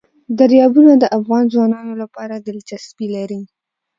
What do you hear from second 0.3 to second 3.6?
دریابونه د افغان ځوانانو لپاره دلچسپي لري.